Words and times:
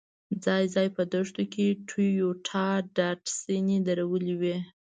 ځای 0.45 0.63
ځای 0.75 0.87
په 0.95 1.01
دښتو 1.13 1.43
کې 1.53 1.67
ټویوټا 1.87 2.67
ډاډسنې 2.95 3.77
درولې 3.87 4.33
وې. 4.41 4.57